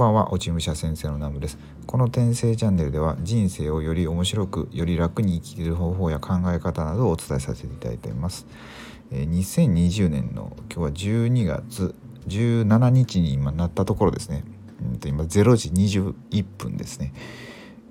[0.00, 1.58] ばんは、落ち武者先生のナムです。
[1.86, 8.46] この転生チャンネルでは、人生をより面白く、より楽に生きる方法や考え方などをお伝えさせていただいています。
[9.10, 11.94] え、2020年の今日は12月
[12.28, 14.42] 17日に今なったところですね。
[14.82, 17.12] うんと今0時21分ですね。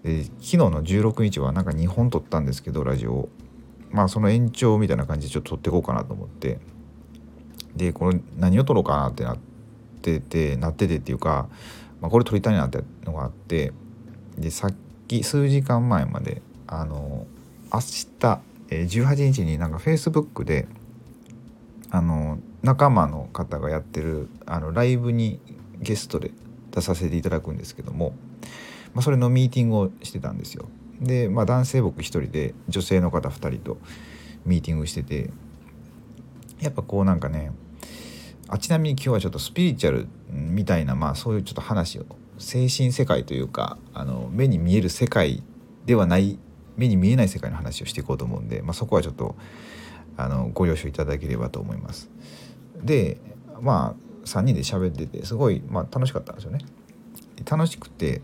[0.04, 3.30] で昨日の16日はなんか2本撮ったんですけど、ラジオ。
[3.92, 6.60] まあその延長みたいな感じでちょっと撮っていこうかなと思って。
[7.76, 9.38] で、これ何を撮ろうかなってな、っ
[10.02, 11.50] ててなっててっていうか、
[12.02, 13.74] まあ、これ撮りたいなってのがあって
[14.38, 14.76] でさっ
[15.08, 17.26] き数時間前まであの
[17.74, 18.40] 明日、
[18.70, 20.68] え18日になんか Facebook で
[21.92, 25.40] あの仲間の方がやってるあのライブに
[25.80, 26.32] ゲストで
[26.72, 28.14] 出させていただくんですけども、
[28.94, 30.68] まあ、それのミーティングをしてたんですよ。
[31.02, 33.78] で、まあ、男性僕1人で女性の方2人と
[34.46, 35.30] ミーティングしてて
[36.60, 37.52] やっぱこうなんかね
[38.52, 42.06] あちなみに今日はちょっとスピリチュアルみたいなまあそういうちょっと話を
[42.40, 45.44] 精神世界というかあの目に見える世界
[45.86, 46.40] ではない
[46.76, 49.36] 目に見えない世界の話をしていこうと思うんで、まあ、そこはちょっと
[50.18, 52.10] あのご了承いただければと思います。
[52.82, 53.18] で
[53.62, 56.60] まあ3人で喋っててすごい、まあ、楽しかったんですよね。
[57.50, 58.22] 楽しくて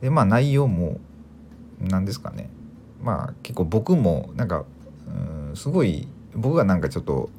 [0.00, 1.00] でまあ内容も
[1.80, 2.50] 何ですかね
[3.02, 4.64] まあ結構僕もなんか
[5.06, 7.30] うんすごい僕がなんかちょっと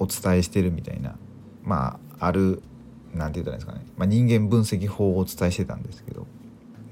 [0.00, 1.14] お伝えしてるみたいな
[1.62, 2.62] まあある
[3.14, 6.26] 何て言ったらいいんですかね、まあ、人間分析法をお伝えしてたんですけど、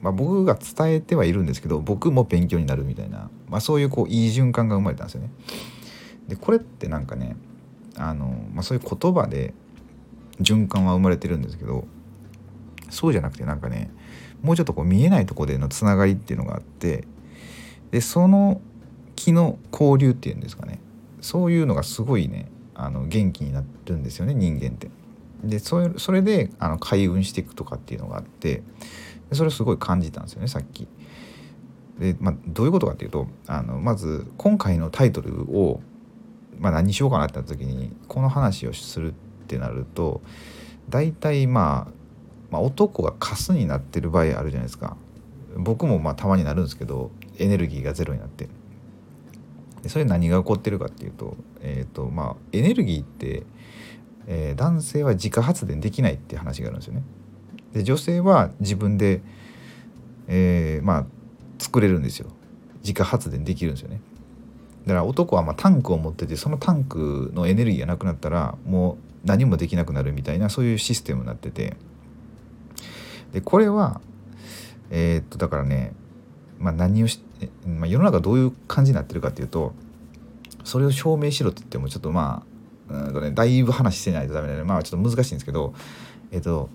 [0.01, 5.31] まあ、僕が伝えてはいるんですけど僕も勉強になるみたいな、まあ、そういうこういい循環が生まれたんですよね。
[6.29, 7.37] でこれってなんかね
[7.97, 9.55] あの、まあ、そういう言葉で
[10.41, 11.87] 循環は生まれてるんですけど
[12.91, 13.91] そうじゃなくてなんかね
[14.43, 17.05] もうちょっとこう見えないとこでのつながりっていうのがあって
[17.91, 18.61] でその
[19.17, 20.81] 気の交流っていうんですかね。
[21.21, 22.49] そういうのがすごいね
[22.79, 24.89] あの元気になるんですよね人間って。
[25.43, 28.63] でそれそれであの開運していくとかっていうのがあって
[29.33, 30.89] それをすごい感じたんですよねさっき。
[31.99, 35.81] で、まあ、どういうことかっていうとあのまず今回のタイトルを、
[36.59, 39.15] まあ、何にしようかなってなった時にこの話をするっ
[39.47, 40.23] てなると
[40.89, 41.93] 大体、まあ、
[42.51, 44.97] まあ男がカスになってる場合あるじゃないですか。
[45.57, 48.49] 僕もまあたまになるんですけどエネルギーがゼロになって
[49.87, 53.45] それ何が起こってるかっていうと,、えーとまあ、エネルギーって、
[54.27, 57.03] えー、男性は自家発電できないって話があるんですよね。
[57.73, 59.21] で女性は自分で、
[60.27, 61.07] えー、まあ
[61.59, 62.29] 作れるんですよ。
[62.81, 64.01] 自家発電できるんですよね。
[64.87, 71.77] だから男はまタンクを持っててそのタンクのエネルギーがなくなったらもう何もできなくなるみたいなそういうシステムになってて
[73.33, 74.01] でこれは
[74.91, 75.93] えー、っとだからね
[76.59, 77.21] まあ、何をし、
[77.67, 79.75] まあ、世の中どういう感じになってるかっていうと
[80.65, 82.49] それを証明しろって言ってもちょっとまあ
[82.91, 85.75] うん、だいぶ話してないとダメなのでまあちょっと難しいんですけど
[86.31, 86.71] えっと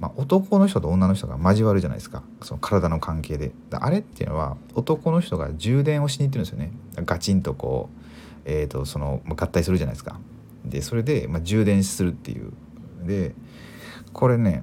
[0.00, 2.22] まあ、男の人と女の人が交わるじゃないですか。
[2.42, 3.50] その体の関係で。
[3.72, 6.70] あれっていうのは男の人が充電をしに行ってるんですよね。
[7.04, 10.20] ガチンとこう、えーと、その合体するじゃないですか。
[10.64, 12.52] でそれで、まあ、充電するっていう。
[13.06, 13.34] で
[14.12, 14.62] これね、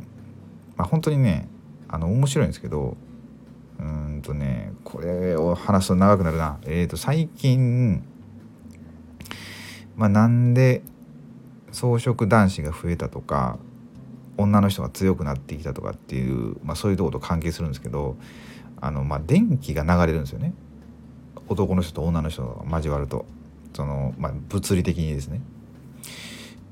[0.77, 1.49] まあ、本当にね
[1.87, 2.95] あの面白いんですけど
[4.25, 8.03] とねこれを話すと長くなるなえっ、ー、と最近
[9.95, 10.81] まあなんで
[11.71, 13.57] 草食男子が増えたとか
[14.37, 18.17] 女の人が強くなってきたとかっていう、まあ、そういうとこと関係するんですけど
[18.81, 20.53] あの、まあ、電気が流れるんですよね
[21.47, 23.25] 男の人と女の人が交わると
[23.73, 25.41] その、まあ、物理的にですね。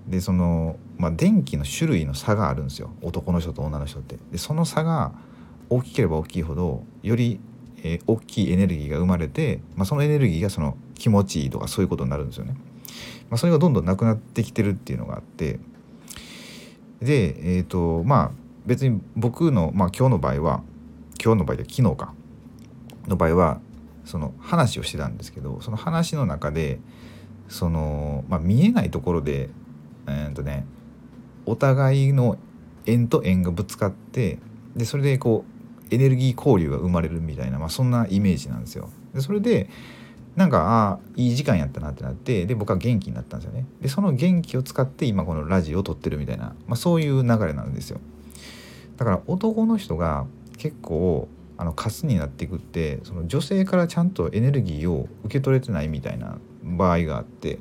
[0.07, 4.17] でその、まあ、電気の種類の差があるんですよ男の人と女の人って。
[4.31, 5.13] でその差が
[5.69, 7.39] 大きければ大きいほどより、
[7.83, 12.55] えー、大きいエネルギーが生まれて、まあ、そのエネルギーがその気持ちいいとかそういうことになるんですよね。
[13.29, 15.59] まあ、それがどんどんなくなってきてるっていうのがあって
[17.01, 18.31] でえっ、ー、とまあ
[18.65, 20.63] 別に僕の、まあ、今日の場合は
[21.23, 22.13] 今日の場合で昨日か
[23.07, 23.59] の場合は
[24.05, 26.79] その話をしてたんですけどその話の中で
[27.47, 29.49] その、まあ、見えないところで
[30.07, 30.65] えー、っとね
[31.45, 32.37] お互いの
[32.85, 34.39] 円と円がぶつかって
[34.75, 35.52] でそれでこう
[35.93, 38.89] エネルギー交流が生まれるみたいな、まあ、そんなイメージなんですよ。
[39.13, 39.69] でそれで
[40.35, 43.65] なんかあいい時間やったなってなってで僕は元気になったんですよね。
[43.81, 47.99] でその元気を使って今このラジオを撮ってるみたいな、まあ、そういう流れなんですよ。
[48.97, 50.25] だから男の人が
[50.57, 57.59] 結構あのカスになっていくってその女性からちゃんとエネルギーを受け取れてないみたいな場合があって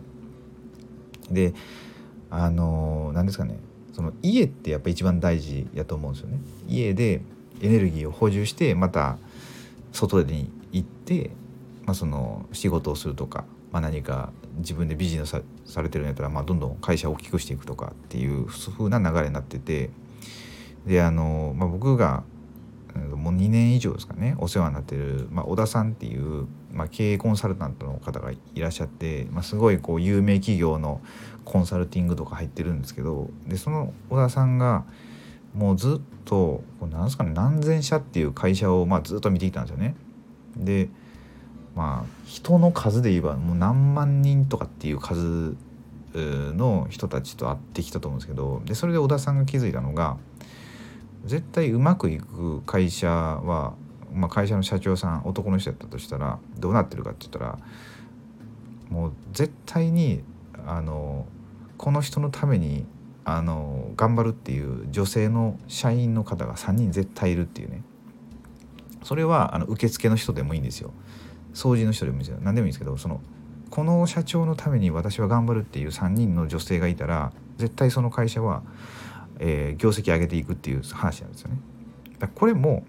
[1.30, 1.52] で
[2.30, 3.58] あの何ですかね
[3.92, 6.38] その家ってやっぱ一番大事やと思うんですよね。
[6.66, 7.22] 家で
[7.62, 9.16] エネルギーを補充してまた
[9.92, 11.30] 外に行って、
[11.84, 19.90] まあ、その仕事をするとか、まあ、何か自分でビジネスされてるんやったら、まあ、どんどん会社を大きくしていくとかっていう風な流れになってて
[20.86, 22.24] であの、まあ、僕が
[22.94, 31.00] もう2年以上ですかねお世話になってる、まあ、小田さんっていう、まあ、経営コンサルタントの方がいらっしゃって、まあ、すごいこう有名企業の
[31.44, 34.84] コンサルティングとか入ってるんですけどでその小田さんが
[35.54, 39.94] もうずっと何すかね何千社っていう会社をまあずっと見てきたんですよね。
[40.56, 40.88] で
[41.74, 45.56] まあ人の数で言えばもう何万人とかっていう数
[46.14, 50.16] の人たちと会ってきたと思うんですけどでそれで小田さんが気づいたのが
[51.24, 53.74] 絶対うまくいく会社は、
[54.12, 57.58] まあ、会社の社長さん男の人やったとしたらどうなってるかって言ったら
[58.90, 60.22] もう絶対に
[60.66, 61.26] あの
[61.78, 62.84] この人のために
[63.24, 67.82] あの頑張るっていう女性の社員の方が3人絶対いるっていうね
[69.04, 70.92] それはあの受付の人でもいいんですよ
[71.54, 73.20] 掃除の人でもいいんですよ何でもいいんですけどその
[73.70, 78.62] この社長のために私は頑張るっていう3人の女性がいたら絶対その会社は、
[79.38, 81.56] えー、業績上げていくっていう話なんですよね。
[82.18, 82.84] だこれも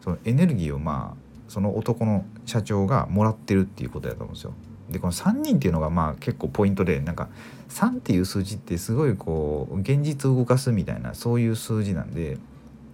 [0.00, 4.54] そのエネルギーをまあその男の社長がもらってるっていうことだと思うんですよ。
[4.90, 7.28] でこの3人っていうのがまあ結構ポイントでなんか
[7.68, 12.38] 3っていう数字ってすごいこう現実を動かすみたいなそういう数字なんで、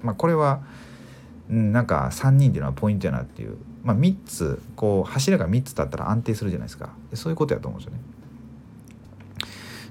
[0.03, 0.61] まあ、これは
[1.49, 8.01] なんか3人っていうのはポイントやなっていう、まあ、3つこう柱が3つ立ったら安定するじゃないですかそういうことやと思うんですよね。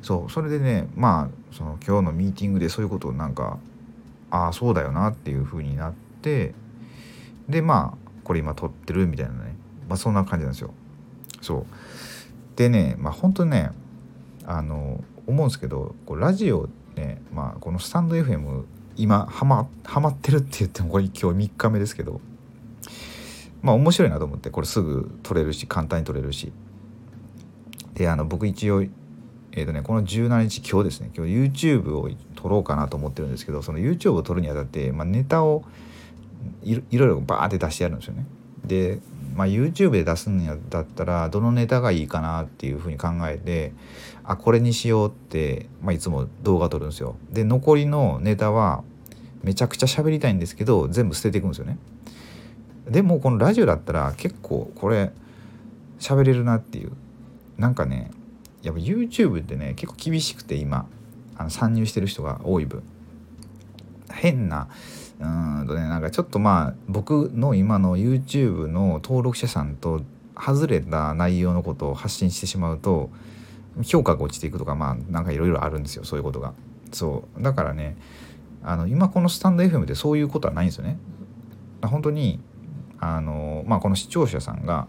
[0.03, 3.57] そうそれでねまあその今日のミーティングでそういうことをなんか
[4.29, 6.53] ああそうだよなっていうふうになって
[7.49, 9.55] でまあこれ今撮ってるみたいなね、
[9.89, 10.73] まあ、そんな感じなんですよ。
[11.47, 11.65] そう。
[12.57, 13.71] でねまあ本当ね
[14.45, 18.65] あの思うんですけどこうラジオね、まあ、このスタンド FM
[18.95, 22.19] 今ハマハマってるって言ってもこれ今日3日目ですけど
[23.61, 26.51] まあ面白いなと思ってこれすぐ撮れるし簡単に撮れるし。
[27.94, 35.65] であの僕一応えっ、ー、とねこの17日今日ですね今日 YouTube を撮ろうかなと思ってるんですけどその YouTube を撮るにあたって、まあ、ネタを
[36.63, 38.25] いろいろバーって出してやるんですよね。
[38.63, 38.99] で
[39.38, 43.72] まあ、YouTube で出すんやだったらどのネタがいいかなっていうふうに考えて
[44.24, 47.16] あこれにしようって、まあ、いつも動画撮るんですよ。
[47.30, 48.84] で残りのネタは
[49.44, 51.78] めちゃくちゃ喋りたいんですけど全部捨てていくんですよね。
[52.89, 55.12] でもこのラジオだったら結構これ
[56.00, 56.94] 喋れるなっていう
[57.60, 58.10] なんかね
[58.63, 60.88] やっぱ YouTube ってね結構厳しくて今
[61.38, 62.81] あの参入してる人が多い分
[64.12, 64.68] 変な
[65.19, 65.25] う
[65.64, 70.02] んとねなんかちょっとまあ僕の今の YouTube の登録者さんと
[70.36, 73.10] 外れた内容のことを発信してしまうと
[73.84, 76.54] 評価が落ちていくとかまあなんかいろいろあるんですよそういうことが。
[76.92, 77.98] そうだからね
[78.64, 80.98] あの今このスタンド FM でそういうことはないんですよね。
[81.81, 82.40] 本当に
[83.00, 84.88] あのまあこの視聴者さんが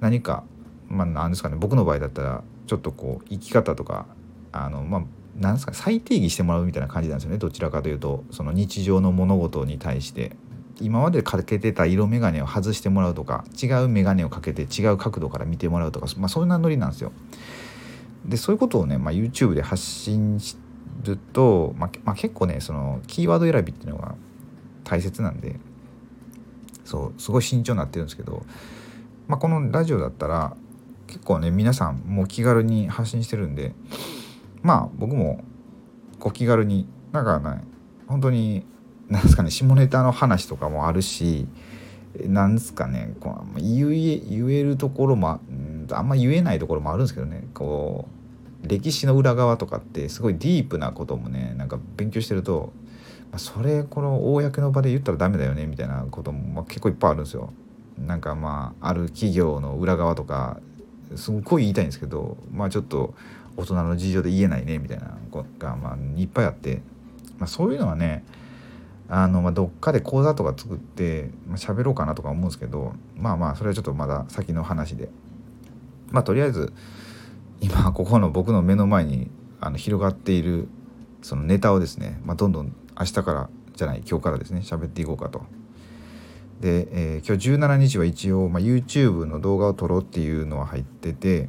[0.00, 0.44] 何か
[0.88, 4.06] まあ何ですかね僕の場合だったらちょっとこう生き方とか
[4.52, 5.02] あのまあ
[5.38, 10.36] なんですか再定義してもらうみたいな感じなんですよねどちらかというとその日常の物事に対して
[10.80, 17.12] 今までかけてた色眼鏡を外してもらうとか違う眼鏡をかけて違う角度から見てもらうとか、まあ、そんなノリなんですよ。
[18.24, 20.58] でそういうことをね、まあ、YouTube で発信す
[21.02, 24.14] ると、まあ、まあ、結構ねそのキーワード選びっていうのが
[24.84, 25.58] 大切なんで
[26.84, 28.44] そうすごい慎重になってるんですけど、
[29.28, 30.56] まあ、このラジオだったら
[31.06, 33.74] 結構ね皆さんもう気軽に発信してるんで
[34.62, 35.44] まあ僕も
[36.18, 37.62] こう気軽になんかね
[38.06, 38.66] 本当に
[39.08, 41.46] なんですかね下ネタの話とかもあるし
[42.26, 45.40] なんですかねこう言え言えるところも
[45.90, 48.08] あんま言えないところもあるんですけどねこ
[48.64, 52.72] う歴史の裏側とかってすごいディープなこともねなんか勉強してると
[53.36, 57.52] それこの公の場で言ったらダメだよねみたいなことも、まあ、結構いっぱいあるんですよ。
[57.98, 60.60] なんかまあある企業の裏側とか
[61.16, 63.14] すっごい言いたいんですけどまあちょっと
[63.58, 66.80] 大人の事情で言えないねみたいなのが、まあ、いっぱいあって、
[67.38, 68.24] まあ、そういうのはね
[69.08, 75.08] あの、まあ、どっかで講座とか作ってまあ、喋ろうかなとか思うんですけどまあまあそれはちょっとまだ先の話で
[76.10, 76.72] まあとりあえず
[77.60, 79.28] 今ここの僕の目の前に
[79.60, 80.68] あの広がっている
[81.22, 85.42] そのネタをですね、まあ、どんどん明日からじゃない今日からですね喋っていこうかと。
[86.60, 91.48] で、えー、今日17日は一応、まあ、YouTube の動画を撮ろうっていうのは入ってて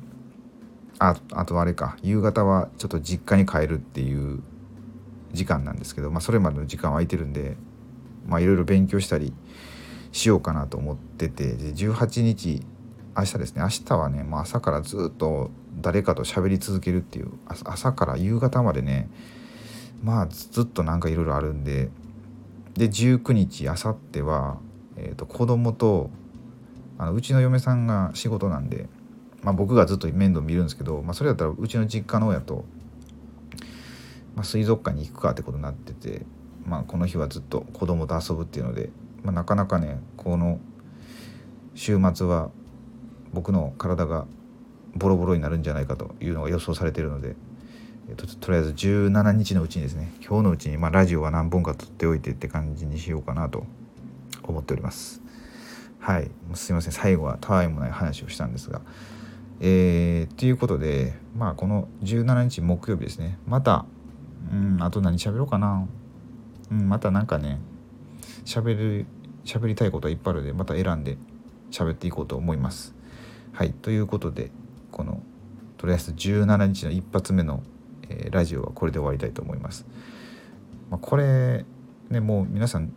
[0.99, 1.97] ああとあれか。
[2.03, 4.41] 夕方はちょっと実家に帰るっていう
[5.31, 7.55] 時間なんですけど、まあ、それまでの時間空いてるんで
[8.27, 9.33] いろいろ勉強したり
[10.11, 12.61] しようかなと思っててで18日
[13.17, 13.61] 明日ですね。
[13.61, 15.51] 明日はね、まあ、朝からずっと
[15.81, 19.09] 誰かと喋り続けるっていう朝から夕方までね
[20.03, 21.89] まあずっとなんかいろいろあるんで
[22.73, 24.57] で19日明後日は、
[24.95, 26.09] えーと、と子供と
[26.97, 28.87] あのうちの嫁さんが仕事なんで
[29.41, 32.65] まあ、僕がずっと面倒見るんですけど、まあ、それだったらうちの実家の親と、
[34.35, 36.25] まあ、水族館に行くかってことになってて
[36.69, 38.91] まあ、この日はずっと子供と遊ぶっていうので、
[39.23, 40.59] まあ、なかなかねこの
[41.73, 42.51] 週末は
[43.33, 44.27] 僕の体が
[44.95, 47.35] ボロボロになるんじゃないかというのが予想されているので、
[48.07, 53.65] えっと、とりあえず17日のうちにですね今日のうちに、まあ、ラジオは何本か撮っておいてって感じにしようかなと
[54.43, 55.21] 思っております。
[55.99, 56.29] はい。
[56.53, 56.93] すいません。
[56.93, 58.81] 最後はたわいもない話をしたんですが
[59.61, 63.37] えー、ということでまあこの17日木曜日ですね。
[63.47, 63.85] また
[64.51, 65.87] うんあと何喋ろうかな。
[66.71, 67.59] うんまたなんかね
[68.45, 69.05] 喋る
[69.43, 71.17] 喋りたいことはいっぱいあるのでまた選んで
[71.71, 72.95] 喋っていこうと思います。
[73.53, 74.51] はいということで
[74.91, 75.21] この
[75.77, 77.63] とりあえず17日の一発目の、
[78.09, 79.85] えー、ラジオはこれで終わりたいと思います、
[80.89, 81.65] まあ、これ
[82.09, 82.91] ねもう皆さん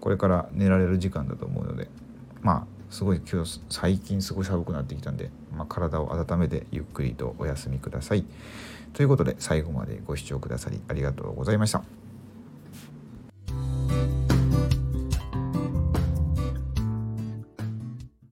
[0.00, 1.88] これから寝られる時間だと思うので
[2.40, 8.24] まあすごい今日最近すごい寒くなってきたんで、まあ、体を温めてゆっくりとお休みください
[8.92, 12.01] ということで最後までご視聴くださりありがとうございました。